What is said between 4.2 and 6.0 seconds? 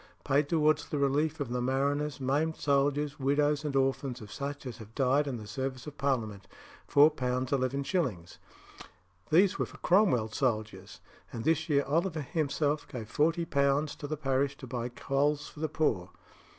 such as have died in the service of